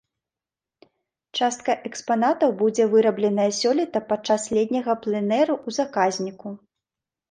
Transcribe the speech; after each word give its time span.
Частка 1.39 1.75
экспанатаў 1.91 2.57
будзе 2.63 2.83
вырабленая 2.95 3.47
сёлета 3.61 4.05
падчас 4.11 4.51
летняга 4.59 5.01
пленэру 5.07 5.53
ў 5.67 5.83
заказніку. 5.83 6.61